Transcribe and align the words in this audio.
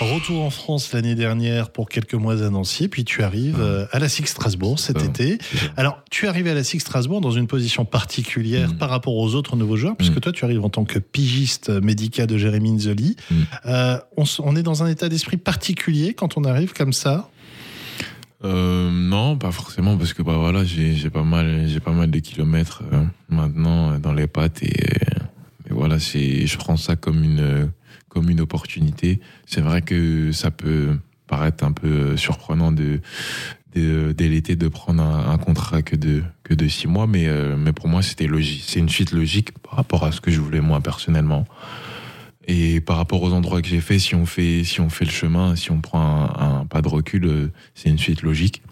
Retour 0.00 0.42
en 0.42 0.50
France 0.50 0.92
l'année 0.92 1.14
dernière 1.14 1.70
pour 1.70 1.88
quelques 1.88 2.14
mois 2.14 2.42
à 2.44 2.50
Nancy, 2.50 2.86
puis 2.88 3.04
tu 3.04 3.22
arrives 3.22 3.60
euh, 3.60 3.86
à 3.92 3.98
la 3.98 4.10
SIG 4.10 4.26
Strasbourg 4.26 4.78
cet 4.78 5.02
été. 5.02 5.38
Alors, 5.78 6.02
tu 6.10 6.28
arrives 6.28 6.46
à 6.48 6.54
la 6.54 6.62
SIG 6.62 6.80
Strasbourg 6.80 7.22
dans 7.22 7.30
une 7.30 7.46
position 7.46 7.86
particulière 7.86 8.68
Mm. 8.70 8.76
par 8.78 8.90
rapport 8.90 9.14
aux 9.16 9.34
autres 9.34 9.56
nouveaux 9.56 9.76
joueurs, 9.76 9.96
puisque 9.96 10.16
Mm. 10.16 10.20
toi, 10.20 10.32
tu 10.32 10.44
arrives 10.44 10.62
en 10.64 10.68
tant 10.68 10.84
que 10.84 10.98
pigiste 10.98 11.70
médical 11.70 12.26
de 12.26 12.36
Jérémy 12.36 12.72
Nzoli. 12.72 13.16
Mm. 13.30 13.34
Euh, 13.66 13.98
on, 14.18 14.54
est 14.56 14.62
dans 14.62 14.82
un 14.82 14.86
état 14.88 15.08
d'esprit 15.08 15.38
particulier 15.38 16.12
quand 16.12 16.36
on 16.36 16.44
arrive 16.44 16.74
comme 16.74 16.92
ça? 16.92 17.30
Euh, 18.44 18.90
non, 18.92 19.38
pas 19.38 19.50
forcément, 19.50 19.96
parce 19.96 20.12
que 20.12 20.22
bah 20.22 20.36
voilà, 20.36 20.62
j'ai 20.64 21.08
pas 21.10 21.22
mal, 21.22 21.64
j'ai 21.68 21.80
pas 21.80 21.92
mal 21.92 22.10
de 22.10 22.18
kilomètres 22.18 22.82
euh, 22.92 23.02
maintenant 23.30 23.98
dans 23.98 24.12
les 24.12 24.26
pattes 24.26 24.62
et 24.62 24.74
je 25.98 26.56
prends 26.56 26.76
ça 26.76 26.96
comme 26.96 27.22
une, 27.22 27.70
comme 28.08 28.30
une 28.30 28.40
opportunité. 28.40 29.20
C'est 29.46 29.60
vrai 29.60 29.82
que 29.82 30.32
ça 30.32 30.50
peut 30.50 30.98
paraître 31.26 31.64
un 31.64 31.72
peu 31.72 32.16
surprenant 32.16 32.72
de, 32.72 33.00
de 33.74 34.12
dès 34.12 34.28
l'été 34.28 34.56
de 34.56 34.68
prendre 34.68 35.02
un, 35.02 35.38
contrat 35.38 35.82
que 35.82 35.96
de 35.96 36.22
que 36.44 36.54
de 36.54 36.68
six 36.68 36.86
mois, 36.86 37.06
mais 37.06 37.26
euh, 37.26 37.56
mais 37.56 37.72
pour 37.72 37.88
moi 37.88 38.02
c'était 38.02 38.26
logique, 38.26 38.64
c'est 38.66 38.80
une 38.80 38.88
suite 38.88 39.12
logique 39.12 39.52
par 39.58 39.74
rapport 39.74 40.04
à 40.04 40.12
ce 40.12 40.20
que 40.20 40.30
je 40.30 40.40
voulais 40.40 40.60
moi 40.60 40.80
personnellement. 40.80 41.46
Et 42.48 42.80
par 42.80 42.96
rapport 42.96 43.22
aux 43.22 43.32
endroits 43.32 43.60
que 43.60 43.66
j'ai 43.66 43.80
fait, 43.80 43.98
si 43.98 44.14
on 44.14 44.24
fait, 44.24 44.62
si 44.62 44.80
on 44.80 44.88
fait 44.88 45.04
le 45.04 45.10
chemin, 45.10 45.56
si 45.56 45.72
on 45.72 45.80
prend 45.80 46.00
un, 46.00 46.60
un 46.60 46.64
pas 46.64 46.80
de 46.80 46.86
recul, 46.86 47.24
euh, 47.24 47.52
c'est 47.74 47.88
une 47.90 47.98
suite 47.98 48.22
logique. 48.22 48.62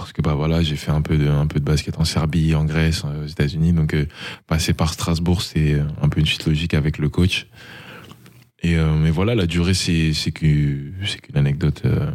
Parce 0.00 0.12
que 0.12 0.20
bah 0.22 0.34
voilà, 0.34 0.62
j'ai 0.62 0.76
fait 0.76 0.90
un 0.90 1.00
peu 1.02 1.16
de, 1.16 1.28
un 1.28 1.46
peu 1.46 1.60
de 1.60 1.64
basket 1.64 1.98
en 1.98 2.04
Serbie, 2.04 2.54
en 2.54 2.64
Grèce, 2.64 3.02
euh, 3.06 3.24
aux 3.24 3.26
États-Unis, 3.26 3.72
donc 3.72 3.94
euh, 3.94 4.06
passer 4.46 4.74
par 4.74 4.92
Strasbourg, 4.92 5.40
c'est 5.40 5.80
un 6.02 6.08
peu 6.08 6.20
une 6.20 6.26
suite 6.26 6.46
logique 6.46 6.74
avec 6.74 6.98
le 6.98 7.08
coach. 7.08 7.46
Et 8.62 8.76
euh, 8.76 8.94
mais 8.94 9.10
voilà, 9.10 9.34
la 9.34 9.46
durée, 9.46 9.74
c'est 9.74 10.12
c'est 10.12 10.32
qu'une 10.32 10.94
anecdote. 11.34 11.82
euh, 11.84 12.10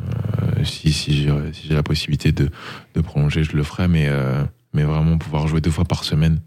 si 0.63 0.91
si 0.91 1.13
j'ai 1.23 1.31
si 1.53 1.67
j'ai 1.67 1.75
la 1.75 1.83
possibilité 1.83 2.31
de, 2.31 2.49
de 2.95 3.01
prolonger, 3.01 3.43
je 3.43 3.55
le 3.55 3.63
ferai, 3.63 3.87
mais 3.87 4.07
euh, 4.07 4.43
mais 4.73 4.83
vraiment 4.83 5.17
pouvoir 5.17 5.47
jouer 5.47 5.61
deux 5.61 5.71
fois 5.71 5.85
par 5.85 6.03
semaine. 6.03 6.39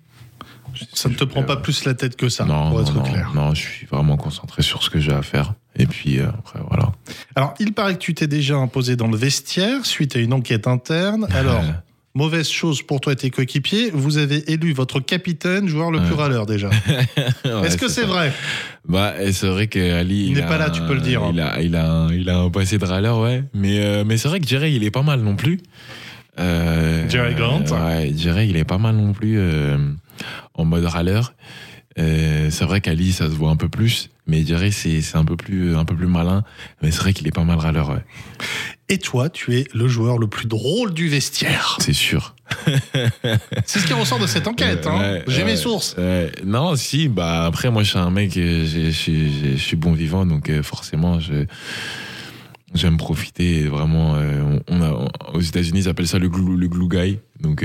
Ça 0.92 1.08
ne 1.08 1.14
te 1.14 1.24
prend 1.24 1.42
pas 1.42 1.56
plus 1.56 1.84
la 1.84 1.94
tête 1.94 2.17
que 2.17 2.28
ça, 2.28 2.44
non, 2.44 2.70
pour 2.70 2.80
être 2.80 2.94
non, 2.94 3.02
clair. 3.02 3.33
non, 3.34 3.55
je 3.55 3.61
suis 3.61 3.86
vraiment 3.86 4.17
concentré 4.17 4.62
sur 4.62 4.83
ce 4.83 4.91
que 4.91 4.98
j'ai 5.00 5.12
à 5.12 5.22
faire. 5.22 5.55
Et 5.77 5.87
puis 5.87 6.19
euh, 6.19 6.28
après, 6.28 6.61
voilà. 6.69 6.92
Alors, 7.34 7.55
il 7.59 7.73
paraît 7.73 7.95
que 7.95 7.98
tu 8.01 8.15
t'es 8.15 8.27
déjà 8.27 8.56
imposé 8.56 8.97
dans 8.97 9.09
le 9.09 9.17
vestiaire 9.17 9.87
suite 9.87 10.17
à 10.17 10.19
une 10.19 10.33
enquête 10.33 10.67
interne. 10.67 11.27
Alors, 11.33 11.61
Euh, 11.62 11.73
mauvaise 12.14 12.51
chose 12.51 12.83
pour 12.83 13.01
toi 13.01 13.14
et 13.14 13.17
tes 13.17 13.31
coéquipiers, 13.31 13.91
vous 13.91 14.19
avez 14.19 14.53
élu 14.53 14.75
votre 14.75 15.01
capitaine 15.01 15.67
joueur 15.69 15.91
le 15.91 16.01
plus 16.03 16.12
râleur 16.14 16.45
déjà. 16.45 16.69
ouais, 17.45 17.67
Est-ce 17.67 17.79
que 17.79 17.89
c'est 17.89 18.05
vrai 18.05 18.33
Bah, 18.87 19.14
c'est 19.33 19.47
vrai 19.48 19.67
que 19.69 19.95
Ali. 19.98 20.27
Il 20.27 20.34
n'est 20.34 20.42
pas 20.42 20.59
là, 20.59 20.69
tu 20.69 20.83
peux 20.83 20.92
le 20.95 21.01
dire. 21.01 21.23
Il 21.33 21.41
a, 21.41 21.62
il 21.62 21.75
a, 21.75 21.91
un, 21.91 22.12
il 22.12 22.29
a 22.29 22.39
un 22.39 22.51
passé 22.51 22.77
de 22.77 22.84
râleur, 22.84 23.19
ouais. 23.19 23.42
Mais, 23.55 23.79
euh, 23.81 24.05
mais 24.07 24.19
c'est 24.19 24.29
vrai 24.29 24.41
que 24.41 24.47
Jerry, 24.47 24.75
il 24.75 24.84
est 24.84 24.91
pas 24.91 25.03
mal 25.03 25.20
non 25.20 25.36
plus. 25.36 25.61
Euh, 26.39 27.09
Jerry 27.09 27.34
Grant. 27.34 27.64
Ouais, 27.70 28.12
Jerry, 28.14 28.48
il 28.48 28.57
est 28.59 28.64
pas 28.64 28.79
mal 28.79 28.95
non 28.97 29.12
plus 29.14 29.39
en 30.55 30.64
mode 30.67 30.84
râleur. 30.84 31.33
Euh, 31.98 32.48
c'est 32.51 32.65
vrai 32.65 32.81
qu'Ali, 32.81 33.12
ça 33.12 33.27
se 33.27 33.35
voit 33.35 33.51
un 33.51 33.57
peu 33.57 33.69
plus. 33.69 34.09
Mais 34.27 34.45
Jerry, 34.47 34.73
c'est 34.73 35.01
c'est 35.01 35.17
un 35.17 35.25
peu 35.25 35.37
plus, 35.37 35.77
un 35.77 35.85
peu 35.85 35.95
plus 35.97 36.07
malin. 36.07 36.45
Mais 36.83 36.91
c'est 36.91 37.01
vrai 37.01 37.12
qu'il 37.12 37.27
est 37.27 37.33
pas 37.33 37.45
mal 37.45 37.59
râleur, 37.59 37.91
ouais. 37.91 38.05
Et 38.89 38.98
toi, 38.98 39.29
tu 39.31 39.57
es 39.57 39.67
le 39.75 39.89
joueur 39.89 40.19
le 40.19 40.27
plus 40.27 40.47
drôle 40.47 40.95
du 40.95 41.09
vestiaire. 41.09 41.77
C'est 41.81 41.93
sûr. 41.93 42.35
C'est 43.67 43.79
ce 43.81 43.87
qui 43.87 43.93
ressort 43.95 44.19
de 44.20 44.27
cette 44.27 44.47
enquête. 44.47 44.87
hein. 44.87 44.98
Ouais, 45.01 45.25
J'ai 45.27 45.39
ouais, 45.43 45.51
mes 45.53 45.57
sources. 45.57 45.97
non, 46.45 46.77
si, 46.77 47.09
bah 47.09 47.45
après, 47.47 47.70
moi, 47.70 47.83
je 47.83 47.91
suis 47.91 47.98
un 47.98 48.11
mec, 48.11 48.37
euh, 48.37 48.65
je 48.67 48.91
suis- 48.91 49.57
je 49.59 49.77
bon 49.77 49.93
vivant, 49.93 50.25
donc 50.27 50.51
euh, 50.51 50.63
forcément, 50.63 51.19
je. 51.20 51.47
J'aime 52.75 52.97
profiter 52.97 53.65
vraiment. 53.65 54.13
on 54.15 54.61
on 54.69 54.81
a, 54.83 55.11
aux 55.35 55.41
États-Unis, 55.41 55.81
ils 55.81 55.89
appellent 55.91 56.09
ça 56.09 56.19
le 56.19 56.31
glue, 56.31 56.57
le 56.57 56.69
glue 56.69 56.89
guy. 56.89 57.19
Donc, 57.41 57.63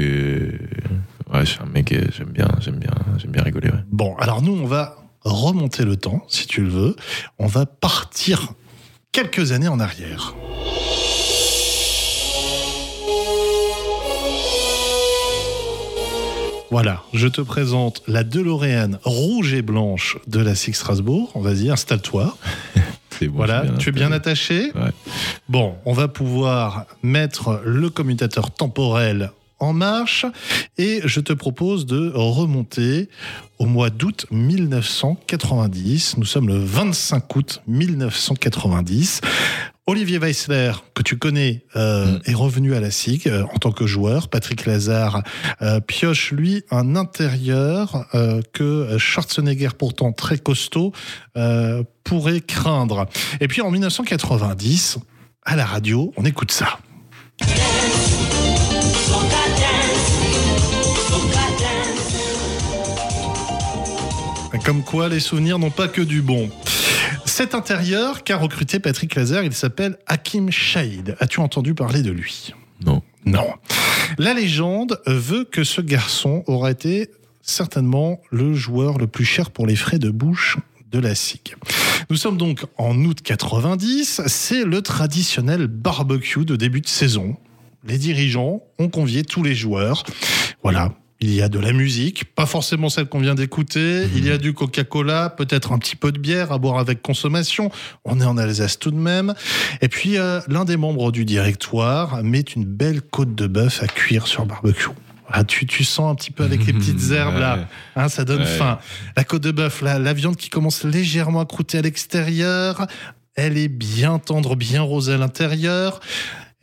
ouais, 1.33 1.45
je 1.45 1.51
suis 1.51 1.61
un 1.61 1.65
mec, 1.65 1.91
euh, 1.91 2.05
j'aime 2.15 2.29
bien, 2.29 2.49
j'aime 2.59 2.77
bien, 2.77 2.93
j'aime 3.17 3.31
bien 3.31 3.43
rigoler. 3.43 3.69
Ouais. 3.69 3.83
Bon, 3.91 4.15
alors 4.17 4.41
nous, 4.41 4.53
on 4.53 4.65
va 4.65 4.95
remonter 5.21 5.83
le 5.83 5.97
temps, 5.97 6.23
si 6.27 6.47
tu 6.47 6.61
le 6.61 6.69
veux. 6.69 6.95
On 7.39 7.47
va 7.47 7.65
partir 7.65 8.53
quelques 9.11 9.51
années 9.51 9.67
en 9.67 9.79
arrière. 9.79 10.35
Voilà, 16.69 17.03
je 17.13 17.27
te 17.27 17.39
présente 17.39 18.03
la 18.07 18.23
DeLorean 18.23 18.99
rouge 19.03 19.53
et 19.53 19.61
blanche 19.61 20.17
de 20.27 20.39
la 20.41 20.53
Six 20.53 20.73
Strasbourg. 20.73 21.31
Vas-y, 21.35 21.69
installe-toi. 21.69 22.37
C'est 23.11 23.29
bon, 23.29 23.37
Voilà, 23.37 23.63
tu 23.79 23.89
es 23.89 23.91
bien 23.91 24.11
attaché 24.11 24.71
Ouais. 24.75 24.91
Bon, 25.49 25.75
on 25.85 25.93
va 25.93 26.07
pouvoir 26.07 26.85
mettre 27.01 27.61
le 27.65 27.89
commutateur 27.89 28.51
temporel 28.51 29.31
en 29.59 29.73
marche 29.73 30.25
et 30.77 31.01
je 31.05 31.19
te 31.19 31.33
propose 31.33 31.85
de 31.85 32.11
remonter 32.13 33.09
au 33.59 33.65
mois 33.65 33.89
d'août 33.89 34.25
1990. 34.31 36.17
Nous 36.17 36.25
sommes 36.25 36.47
le 36.47 36.57
25 36.57 37.35
août 37.35 37.61
1990. 37.67 39.21
Olivier 39.89 40.17
Weissler, 40.17 40.73
que 40.93 41.01
tu 41.01 41.17
connais, 41.17 41.63
euh, 41.77 42.05
Mm. 42.05 42.19
est 42.25 42.33
revenu 42.33 42.75
à 42.75 42.81
la 42.81 42.91
SIG 42.91 43.27
euh, 43.27 43.45
en 43.53 43.57
tant 43.57 43.71
que 43.71 43.87
joueur. 43.87 44.27
Patrick 44.27 44.65
Lazare 44.65 45.23
euh, 45.61 45.79
pioche, 45.79 46.33
lui, 46.33 46.63
un 46.71 46.97
intérieur 46.97 48.05
que 48.53 48.97
Schwarzenegger, 48.97 49.69
pourtant 49.77 50.11
très 50.11 50.37
costaud, 50.37 50.91
pourrait 52.03 52.41
craindre. 52.41 53.07
Et 53.39 53.47
puis 53.47 53.61
en 53.61 53.71
1990, 53.71 54.97
à 55.43 55.55
la 55.55 55.65
radio, 55.65 56.13
on 56.17 56.25
écoute 56.25 56.51
ça. 56.51 56.79
Comme 64.65 64.83
quoi, 64.83 65.07
les 65.07 65.19
souvenirs 65.19 65.59
n'ont 65.59 65.71
pas 65.71 65.87
que 65.87 66.01
du 66.01 66.21
bon. 66.21 66.49
Cet 67.25 67.55
intérieur 67.55 68.23
qu'a 68.23 68.37
recruté 68.37 68.79
Patrick 68.79 69.15
Lazare, 69.15 69.43
il 69.43 69.53
s'appelle 69.53 69.97
Hakim 70.07 70.51
Shahid. 70.51 71.15
As-tu 71.19 71.39
entendu 71.39 71.73
parler 71.73 72.01
de 72.01 72.11
lui? 72.11 72.53
Non. 72.85 73.01
Non. 73.25 73.47
La 74.17 74.33
légende 74.33 75.01
veut 75.05 75.45
que 75.45 75.63
ce 75.63 75.81
garçon 75.81 76.43
aura 76.47 76.71
été 76.71 77.09
certainement 77.41 78.19
le 78.29 78.53
joueur 78.53 78.97
le 78.97 79.07
plus 79.07 79.25
cher 79.25 79.51
pour 79.51 79.67
les 79.67 79.75
frais 79.75 79.99
de 79.99 80.09
bouche 80.09 80.57
de 80.91 80.99
la 80.99 81.15
SIG. 81.15 81.55
Nous 82.09 82.17
sommes 82.17 82.37
donc 82.37 82.65
en 82.77 82.95
août 83.03 83.21
90, 83.21 84.21
c'est 84.27 84.63
le 84.63 84.81
traditionnel 84.81 85.67
barbecue 85.67 86.45
de 86.45 86.55
début 86.55 86.81
de 86.81 86.87
saison. 86.87 87.37
Les 87.85 87.97
dirigeants 87.97 88.61
ont 88.79 88.89
convié 88.89 89.23
tous 89.23 89.43
les 89.43 89.55
joueurs. 89.55 90.03
Voilà, 90.63 90.93
il 91.19 91.33
y 91.33 91.41
a 91.41 91.49
de 91.49 91.57
la 91.59 91.73
musique, 91.73 92.25
pas 92.35 92.45
forcément 92.45 92.89
celle 92.89 93.07
qu'on 93.07 93.19
vient 93.19 93.33
d'écouter, 93.35 94.07
il 94.15 94.25
y 94.25 94.31
a 94.31 94.37
du 94.37 94.53
Coca-Cola, 94.53 95.31
peut-être 95.31 95.71
un 95.71 95.79
petit 95.79 95.95
peu 95.95 96.11
de 96.11 96.19
bière 96.19 96.51
à 96.51 96.59
boire 96.59 96.77
avec 96.77 97.01
consommation, 97.01 97.71
on 98.05 98.19
est 98.21 98.25
en 98.25 98.37
Alsace 98.37 98.77
tout 98.77 98.91
de 98.91 98.97
même. 98.97 99.33
Et 99.81 99.87
puis 99.89 100.17
euh, 100.17 100.39
l'un 100.47 100.63
des 100.63 100.77
membres 100.77 101.11
du 101.11 101.25
directoire 101.25 102.23
met 102.23 102.41
une 102.41 102.65
belle 102.65 103.01
côte 103.01 103.33
de 103.33 103.47
bœuf 103.47 103.81
à 103.81 103.87
cuire 103.87 104.27
sur 104.27 104.45
barbecue. 104.45 104.89
Voilà, 105.27 105.43
tu, 105.43 105.65
tu 105.65 105.83
sens 105.83 106.11
un 106.11 106.15
petit 106.15 106.31
peu 106.31 106.43
avec 106.43 106.65
les 106.65 106.73
petites 106.79 107.11
herbes 107.11 107.37
là, 107.39 107.67
hein, 107.95 108.09
ça 108.09 108.23
donne 108.23 108.41
Ouais. 108.41 108.45
faim. 108.45 108.77
La 109.15 109.23
côte 109.23 109.41
de 109.43 109.51
bœuf, 109.51 109.81
là, 109.81 109.97
la 109.99 110.13
viande 110.13 110.35
qui 110.35 110.49
commence 110.49 110.83
légèrement 110.83 111.39
à 111.41 111.45
croûter 111.45 111.79
à 111.79 111.81
l'extérieur, 111.81 112.85
elle 113.35 113.57
est 113.57 113.67
bien 113.67 114.19
tendre, 114.19 114.55
bien 114.55 114.81
rosée 114.83 115.13
à 115.13 115.17
l'intérieur. 115.17 115.99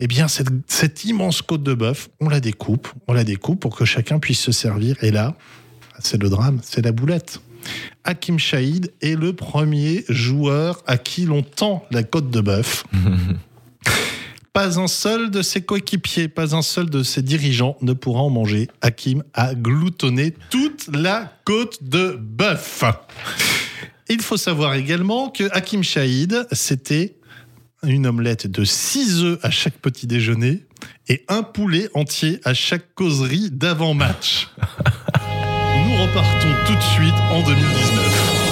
Eh 0.05 0.07
bien, 0.07 0.29
cette, 0.29 0.49
cette 0.67 1.07
immense 1.07 1.41
côte 1.41 1.63
de 1.63 1.73
bœuf, 1.73 2.11
on 2.21 2.29
la 2.29 2.41
découpe, 2.41 2.89
on 3.09 3.15
la 3.15 3.25
découpe 3.25 3.61
pour 3.61 3.75
que 3.75 3.87
chacun 3.87 4.19
puisse 4.19 4.39
se 4.39 4.53
servir. 4.53 5.03
Et 5.03 5.11
là, 5.11 5.35
c'est 5.99 6.23
le 6.23 6.29
drame, 6.29 6.61
c'est 6.63 6.85
la 6.85 6.93
boulette. 6.93 7.41
Hakim 8.05 8.39
Shahid 8.39 8.93
est 9.01 9.19
le 9.19 9.33
premier 9.33 10.05
joueur 10.11 10.83
à 10.87 10.99
qui 10.99 11.25
l'on 11.25 11.41
tend 11.41 11.87
la 11.91 12.03
côte 12.03 12.29
de 12.29 12.43
bœuf. 12.43 12.85
Pas 14.53 14.79
un 14.79 14.89
seul 14.89 15.31
de 15.31 15.41
ses 15.41 15.63
coéquipiers, 15.63 16.29
pas 16.29 16.55
un 16.55 16.63
seul 16.63 16.89
de 16.89 17.03
ses 17.03 17.23
dirigeants 17.23 17.77
ne 17.81 17.95
pourra 17.95 18.21
en 18.21 18.31
manger. 18.31 18.69
Hakim 18.83 19.25
a 19.33 19.55
gloutonné 19.55 20.35
toute 20.51 20.87
la 20.95 21.33
côte 21.45 21.83
de 21.83 22.17
bœuf. 22.21 22.85
Il 24.11 24.21
faut 24.21 24.37
savoir 24.37 24.75
également 24.75 25.31
que 25.31 25.45
Hakim 25.51 25.83
Shahid, 25.83 26.47
c'était 26.53 27.17
une 27.87 28.07
omelette 28.07 28.47
de 28.47 28.65
6 28.65 29.23
œufs 29.23 29.39
à 29.43 29.51
chaque 29.51 29.79
petit 29.79 30.07
déjeuner 30.07 30.65
et 31.09 31.25
un 31.29 31.43
poulet 31.43 31.89
entier 31.95 32.41
à 32.45 32.55
chaque 32.55 32.95
causerie 32.95 33.51
d'avant-match. 33.51 34.49
Nous 35.87 35.97
repartons 35.97 36.55
tout 36.67 36.75
de 36.75 36.83
suite 36.83 37.15
en 37.31 37.43
2019. 37.43 38.45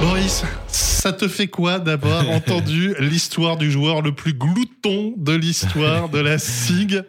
Boris, 0.00 0.44
ça 0.68 1.12
te 1.12 1.28
fait 1.28 1.48
quoi 1.48 1.78
d'avoir 1.78 2.28
entendu 2.30 2.94
l'histoire 3.00 3.56
du 3.56 3.70
joueur 3.70 4.02
le 4.02 4.12
plus 4.12 4.32
glouton 4.32 5.14
de 5.16 5.32
l'histoire 5.32 6.08
de 6.08 6.18
la 6.18 6.38
SIG 6.38 7.02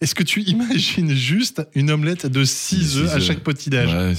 Est-ce 0.00 0.14
que 0.14 0.22
tu 0.22 0.42
imagines 0.42 1.14
juste 1.14 1.62
une 1.74 1.90
omelette 1.90 2.26
de 2.26 2.44
6 2.44 2.76
Six 2.76 2.98
œufs 2.98 3.14
à 3.14 3.20
chaque 3.20 3.40
petit 3.40 3.70
déj? 3.70 3.88
Ouais, 3.88 4.14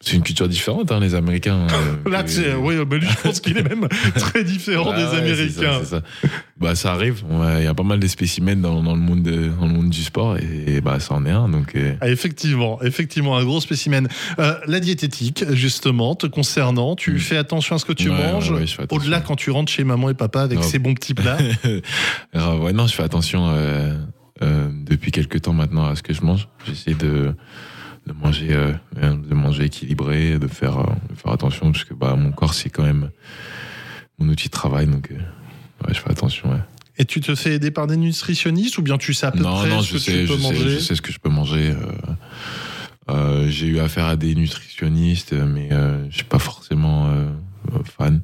c'est. 0.00 0.16
une 0.16 0.22
culture 0.22 0.48
différente, 0.48 0.90
hein, 0.92 0.98
les 1.00 1.14
Américains. 1.14 1.66
euh, 2.06 2.10
Là, 2.10 2.26
sais, 2.26 2.54
oui, 2.54 2.74
mais 2.90 2.98
lui, 2.98 3.06
je 3.08 3.16
pense 3.22 3.40
qu'il 3.40 3.56
est 3.58 3.62
même 3.68 3.86
très 4.16 4.44
différent 4.44 4.90
Ah 4.92 4.96
des 4.96 5.04
ouais, 5.04 5.18
Américains. 5.18 5.80
ça, 5.84 6.00
ça. 6.00 6.28
Bah, 6.58 6.74
ça 6.74 6.92
arrive. 6.92 7.22
Ouais, 7.30 7.60
Il 7.60 7.64
y 7.64 7.66
a 7.66 7.74
pas 7.74 7.82
mal 7.82 8.00
de 8.00 8.06
spécimens 8.06 8.56
dans, 8.60 8.82
dans 8.82 8.94
le 8.94 9.00
monde 9.00 9.22
de- 9.22 9.48
dans 9.48 9.66
le 9.66 9.72
monde 9.72 9.90
du 9.90 10.02
sport 10.02 10.36
et, 10.38 10.80
bah, 10.80 11.00
ça 11.00 11.14
en 11.14 11.24
est 11.26 11.30
un. 11.30 11.48
Donc, 11.48 11.74
euh, 11.76 11.94
Ah, 12.00 12.08
effectivement, 12.10 12.82
effectivement, 12.82 13.36
un 13.36 13.44
gros 13.44 13.60
spécimen. 13.60 14.08
Euh, 14.38 14.54
la 14.66 14.80
diététique, 14.80 15.44
justement, 15.52 16.14
te 16.14 16.26
concernant, 16.26 16.96
tu 16.96 17.12
Mm. 17.12 17.18
fais 17.18 17.36
attention 17.36 17.76
à 17.76 17.78
ce 17.78 17.84
que 17.84 17.92
tu 17.92 18.10
Ouais, 18.10 18.16
manges. 18.32 18.52
Au-delà 18.90 19.20
quand 19.20 19.36
tu 19.36 19.50
rentres 19.50 19.70
chez 19.72 19.84
maman 19.84 20.10
et 20.10 20.14
papa 20.14 20.42
avec 20.42 20.62
ces 20.64 20.78
bons 20.78 20.94
petits 20.94 21.14
plats. 21.14 21.38
Ouais, 22.34 22.72
non, 22.72 22.86
je 22.86 22.94
fais 22.94 23.02
attention 23.02 23.48
euh, 23.50 23.94
depuis 24.86 25.10
quelques 25.12 25.42
temps 25.42 25.52
maintenant 25.52 25.86
à 25.86 25.96
ce 25.96 26.02
que 26.02 26.12
je 26.14 26.22
mange. 26.22 26.48
J'essaie 26.66 26.94
de, 26.94 27.34
de 28.06 28.12
manger, 28.12 28.52
euh, 28.52 28.72
de 28.94 29.34
manger 29.34 29.64
équilibré, 29.64 30.38
de 30.38 30.46
faire, 30.48 30.78
euh, 30.78 30.92
de 31.10 31.14
faire 31.16 31.32
attention 31.32 31.72
parce 31.72 31.84
que 31.84 31.94
bah, 31.94 32.16
mon 32.16 32.32
corps 32.32 32.54
c'est 32.54 32.70
quand 32.70 32.82
même 32.82 33.10
mon 34.18 34.28
outil 34.28 34.48
de 34.48 34.52
travail, 34.52 34.86
donc 34.86 35.10
euh, 35.10 35.14
ouais, 35.86 35.94
je 35.94 36.00
fais 36.00 36.10
attention. 36.10 36.50
Ouais. 36.50 36.60
Et 36.98 37.04
tu 37.04 37.20
te 37.20 37.34
fais 37.34 37.54
aider 37.54 37.70
par 37.70 37.86
des 37.86 37.96
nutritionnistes 37.96 38.78
ou 38.78 38.82
bien 38.82 38.98
tu 38.98 39.14
sais 39.14 39.26
à 39.26 39.32
peu 39.32 39.42
non, 39.42 39.56
près 39.56 39.68
non, 39.70 39.80
ce 39.82 39.88
je 39.88 39.92
que 39.94 39.98
sais, 39.98 40.12
tu 40.12 40.26
je 40.26 40.32
peux 40.32 40.38
sais, 40.38 40.42
manger 40.42 40.70
je 40.70 40.78
sais 40.78 40.94
ce 40.94 41.02
que 41.02 41.12
je 41.12 41.18
peux 41.18 41.30
manger. 41.30 41.74
J'ai 43.48 43.66
eu 43.66 43.80
affaire 43.80 44.04
à 44.06 44.16
des 44.16 44.34
nutritionnistes, 44.34 45.32
mais 45.32 45.70
je 46.10 46.14
suis 46.14 46.24
pas 46.24 46.38
forcément 46.38 47.10
fan. 47.84 48.20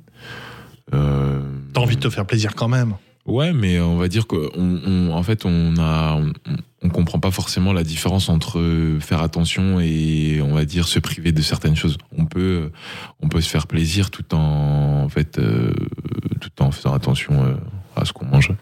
T'as 0.92 1.80
envie 1.80 1.96
de 1.96 2.00
te 2.02 2.10
faire 2.10 2.26
plaisir 2.26 2.54
quand 2.54 2.68
même. 2.68 2.94
Ouais, 3.26 3.52
mais 3.52 3.80
on 3.80 3.96
va 3.96 4.06
dire 4.08 4.26
qu'en 4.26 4.36
on, 4.56 5.10
en 5.10 5.22
fait, 5.24 5.44
on 5.44 5.74
a, 5.78 6.14
on, 6.14 6.32
on 6.82 6.88
comprend 6.88 7.18
pas 7.18 7.32
forcément 7.32 7.72
la 7.72 7.82
différence 7.82 8.28
entre 8.28 8.62
faire 9.00 9.20
attention 9.20 9.80
et 9.80 10.40
on 10.42 10.54
va 10.54 10.64
dire 10.64 10.86
se 10.86 11.00
priver 11.00 11.32
de 11.32 11.42
certaines 11.42 11.74
choses. 11.74 11.98
On 12.16 12.26
peut, 12.26 12.70
on 13.20 13.28
peut 13.28 13.40
se 13.40 13.48
faire 13.48 13.66
plaisir 13.66 14.10
tout 14.10 14.32
en, 14.34 15.02
en 15.04 15.08
fait, 15.08 15.38
euh, 15.38 15.72
tout 16.40 16.62
en 16.62 16.70
faisant 16.70 16.94
attention 16.94 17.44
euh, 17.44 17.54
à 17.96 18.04
ce 18.04 18.12
qu'on 18.12 18.26
mange. 18.26 18.52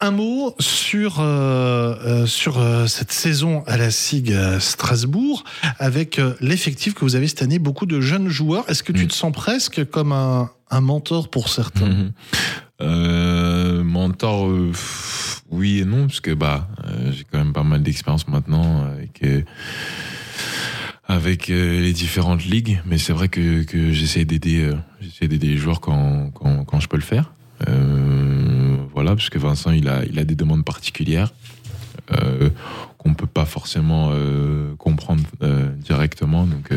Un 0.00 0.12
mot 0.12 0.54
sur, 0.60 1.18
euh, 1.18 1.96
euh, 2.04 2.26
sur 2.26 2.58
euh, 2.60 2.86
cette 2.86 3.10
saison 3.10 3.64
à 3.66 3.76
la 3.76 3.90
SIG 3.90 4.32
à 4.32 4.60
Strasbourg, 4.60 5.42
avec 5.80 6.20
euh, 6.20 6.34
l'effectif 6.40 6.94
que 6.94 7.00
vous 7.00 7.16
avez 7.16 7.26
cette 7.26 7.42
année, 7.42 7.58
beaucoup 7.58 7.86
de 7.86 8.00
jeunes 8.00 8.28
joueurs. 8.28 8.64
Est-ce 8.70 8.84
que 8.84 8.92
tu 8.92 9.06
Mm. 9.06 9.08
te 9.08 9.14
sens 9.14 9.32
presque 9.32 9.84
comme 9.90 10.12
un, 10.12 10.50
un 10.70 10.80
mentor 10.80 11.28
pour 11.28 11.48
certains? 11.48 11.86
Mhm. 11.88 12.12
Euh, 12.80 13.82
mentor, 13.82 14.48
euh, 14.48 14.72
oui 15.50 15.80
et 15.80 15.84
non, 15.84 16.06
parce 16.06 16.20
que 16.20 16.30
bah, 16.32 16.68
euh, 16.84 17.10
j'ai 17.10 17.24
quand 17.24 17.38
même 17.38 17.52
pas 17.52 17.64
mal 17.64 17.82
d'expérience 17.82 18.28
maintenant 18.28 18.84
avec, 18.84 19.20
euh, 19.24 19.42
avec 21.08 21.50
euh, 21.50 21.80
les 21.80 21.92
différentes 21.92 22.44
ligues, 22.44 22.80
mais 22.86 22.98
c'est 22.98 23.12
vrai 23.12 23.28
que, 23.28 23.64
que 23.64 23.90
j'essaie 23.90 24.24
d'aider, 24.24 24.70
d'aider 25.20 25.48
les 25.48 25.56
joueurs 25.56 25.80
quand, 25.80 26.30
quand, 26.32 26.64
quand 26.64 26.78
je 26.78 26.88
peux 26.88 26.96
le 26.96 27.02
faire. 27.02 27.32
Voilà, 28.94 29.14
parce 29.14 29.30
que 29.30 29.38
Vincent, 29.38 29.70
il 29.70 29.88
a, 29.88 30.04
il 30.04 30.18
a 30.18 30.24
des 30.24 30.34
demandes 30.34 30.64
particulières 30.64 31.32
qu'on 32.98 33.14
peut 33.14 33.26
pas 33.26 33.44
forcément 33.44 34.12
comprendre 34.76 35.22
directement, 35.76 36.46
donc 36.46 36.70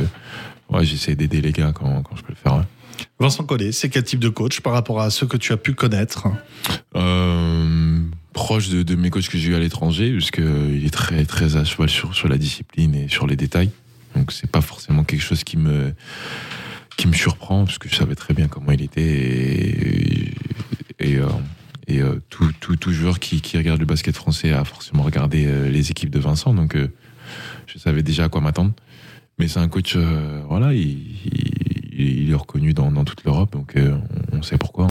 ouais, 0.70 0.86
j'essaie 0.86 1.16
d'aider 1.16 1.42
les 1.42 1.52
gars 1.52 1.72
quand, 1.74 2.02
quand 2.04 2.16
je 2.16 2.24
peux 2.24 2.32
le 2.34 2.36
faire. 2.36 2.58
ouais. 2.58 2.64
Vincent 3.20 3.44
Collet, 3.44 3.72
c'est 3.72 3.90
quel 3.90 4.04
type 4.04 4.20
de 4.20 4.30
coach 4.30 4.62
par 4.62 4.74
rapport 4.74 5.02
à 5.02 5.10
ceux 5.10 5.28
que 5.28 5.38
tu 5.38 5.54
as 5.54 5.58
pu 5.58 5.74
connaître 5.74 6.28
Euh, 6.96 8.00
proche 8.34 8.70
de, 8.70 8.96
mes 8.96 9.10
coachs 9.10 9.30
que 9.30 9.38
j'ai 9.38 9.52
eu 9.52 9.56
à 9.56 9.60
l'étranger, 9.60 10.18
que 10.32 10.42
euh, 10.42 10.86
est 10.86 10.90
très 10.90 11.26
très 11.26 11.56
à 11.56 11.64
cheval 11.64 11.90
sur, 11.90 12.16
sur 12.16 12.28
la 12.28 12.38
discipline 12.38 12.96
et 12.96 13.08
sur 13.08 13.28
les 13.28 13.36
détails. 13.36 13.72
Donc 14.16 14.32
c'est 14.32 14.50
pas 14.50 14.62
forcément 14.62 15.04
quelque 15.04 15.22
chose 15.22 15.44
qui 15.44 15.58
me 15.58 15.94
qui 16.98 17.08
me 17.08 17.14
surprend, 17.14 17.66
parce 17.66 17.78
que 17.78 17.90
je 17.90 17.96
savais 17.96 18.16
très 18.16 18.34
bien 18.34 18.48
comment 18.48 18.72
il 18.72 18.82
était 18.82 19.02
et 21.00 21.20
et, 21.88 22.00
euh, 22.00 22.20
tout, 22.30 22.52
tout, 22.60 22.76
tout 22.76 22.94
joueur 22.94 23.20
qui, 23.20 23.42
qui 23.42 23.58
regarde 23.58 23.80
le 23.80 23.86
basket 23.86 24.16
français 24.16 24.52
a 24.54 24.64
forcément 24.64 25.04
regardé 25.04 25.46
les 25.70 25.92
équipes 25.92 26.12
de 26.12 26.20
Vincent, 26.20 26.54
donc 26.54 26.78
je 27.68 27.78
savais 27.80 28.04
déjà 28.04 28.26
à 28.26 28.30
quoi 28.30 28.40
m'attendre. 28.40 28.72
Mais 29.40 29.48
c'est 29.48 29.60
un 29.60 29.68
coach, 29.68 29.98
voilà, 30.48 30.74
il, 30.74 31.00
il, 31.26 31.51
il 31.92 32.32
est 32.32 32.36
reconnu 32.36 32.74
dans, 32.74 32.92
toute 33.04 33.24
l'Europe, 33.24 33.52
donc 33.52 33.76
euh, 33.76 33.98
on 34.32 34.42
sait 34.42 34.58
pourquoi. 34.58 34.88